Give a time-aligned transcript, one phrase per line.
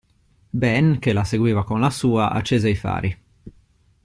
[0.49, 3.17] Ben, che la seguiva con la sua, accese i fari.